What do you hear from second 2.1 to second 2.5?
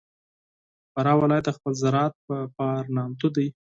په